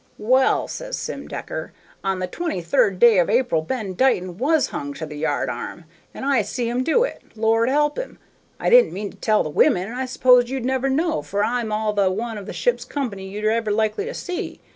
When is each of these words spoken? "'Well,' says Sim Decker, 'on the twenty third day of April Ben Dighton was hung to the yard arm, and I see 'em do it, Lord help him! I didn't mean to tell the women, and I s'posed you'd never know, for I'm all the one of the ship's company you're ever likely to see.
"'Well,' 0.17 0.67
says 0.67 0.97
Sim 0.97 1.27
Decker, 1.27 1.73
'on 2.03 2.17
the 2.17 2.25
twenty 2.25 2.59
third 2.59 2.97
day 2.97 3.19
of 3.19 3.29
April 3.29 3.61
Ben 3.61 3.93
Dighton 3.93 4.39
was 4.39 4.69
hung 4.71 4.95
to 4.95 5.05
the 5.05 5.15
yard 5.15 5.47
arm, 5.47 5.85
and 6.11 6.25
I 6.25 6.41
see 6.41 6.67
'em 6.71 6.83
do 6.83 7.03
it, 7.03 7.21
Lord 7.35 7.69
help 7.69 7.99
him! 7.99 8.17
I 8.59 8.71
didn't 8.71 8.93
mean 8.93 9.11
to 9.11 9.17
tell 9.17 9.43
the 9.43 9.49
women, 9.51 9.83
and 9.85 9.95
I 9.95 10.07
s'posed 10.07 10.49
you'd 10.49 10.65
never 10.65 10.89
know, 10.89 11.21
for 11.21 11.43
I'm 11.43 11.71
all 11.71 11.93
the 11.93 12.09
one 12.09 12.39
of 12.39 12.47
the 12.47 12.51
ship's 12.51 12.83
company 12.83 13.27
you're 13.29 13.51
ever 13.51 13.69
likely 13.69 14.05
to 14.05 14.15
see. 14.15 14.59